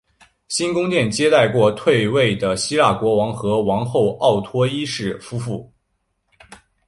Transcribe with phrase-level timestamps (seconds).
[0.47, 5.71] 新宫殿接待过退位的希腊国王和王后奥托一世夫妇。